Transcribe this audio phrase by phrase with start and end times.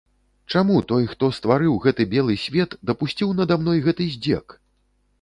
[0.53, 4.61] Чаму той, хто стварыў гэты белы свет, дапусціў нада мной гэты здзек?